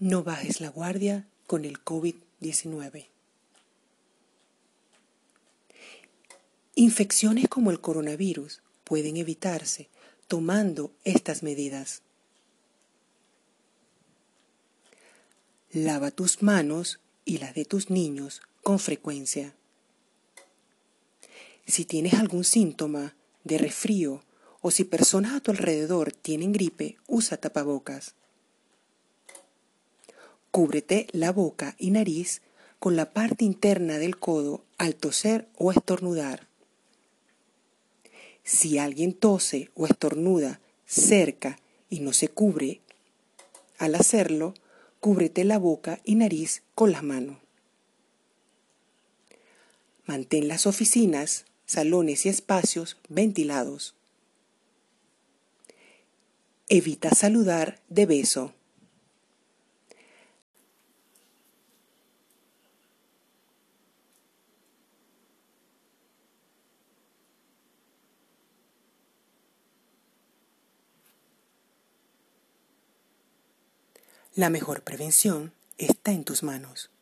No 0.00 0.22
bajes 0.22 0.60
la 0.60 0.68
guardia 0.68 1.26
con 1.48 1.64
el 1.64 1.82
COVID-19. 1.84 3.08
Infecciones 6.76 7.48
como 7.48 7.72
el 7.72 7.80
coronavirus 7.80 8.62
pueden 8.84 9.16
evitarse 9.16 9.88
tomando 10.28 10.92
estas 11.02 11.42
medidas. 11.42 12.02
Lava 15.72 16.12
tus 16.12 16.42
manos 16.42 17.00
y 17.24 17.38
las 17.38 17.54
de 17.54 17.64
tus 17.64 17.90
niños 17.90 18.40
con 18.62 18.78
frecuencia. 18.78 19.56
Si 21.66 21.84
tienes 21.84 22.14
algún 22.14 22.44
síntoma 22.44 23.16
de 23.42 23.58
resfrío 23.58 24.22
o 24.60 24.70
si 24.70 24.84
personas 24.84 25.32
a 25.32 25.40
tu 25.40 25.50
alrededor 25.50 26.12
tienen 26.12 26.52
gripe, 26.52 26.98
usa 27.08 27.36
tapabocas. 27.36 28.14
Cúbrete 30.58 31.06
la 31.12 31.30
boca 31.30 31.76
y 31.78 31.92
nariz 31.92 32.42
con 32.80 32.96
la 32.96 33.12
parte 33.12 33.44
interna 33.44 33.96
del 33.98 34.18
codo 34.18 34.64
al 34.76 34.96
toser 34.96 35.46
o 35.56 35.70
estornudar. 35.70 36.48
Si 38.42 38.76
alguien 38.76 39.12
tose 39.12 39.70
o 39.76 39.86
estornuda 39.86 40.60
cerca 40.84 41.60
y 41.88 42.00
no 42.00 42.12
se 42.12 42.26
cubre, 42.26 42.80
al 43.78 43.94
hacerlo, 43.94 44.52
cúbrete 44.98 45.44
la 45.44 45.60
boca 45.60 46.00
y 46.02 46.16
nariz 46.16 46.64
con 46.74 46.90
las 46.90 47.04
manos. 47.04 47.36
Mantén 50.06 50.48
las 50.48 50.66
oficinas, 50.66 51.44
salones 51.66 52.26
y 52.26 52.30
espacios 52.30 52.96
ventilados. 53.08 53.94
Evita 56.68 57.10
saludar 57.10 57.80
de 57.88 58.06
beso. 58.06 58.57
La 74.38 74.50
mejor 74.50 74.82
prevención 74.82 75.52
está 75.78 76.12
en 76.12 76.22
tus 76.22 76.44
manos. 76.44 76.92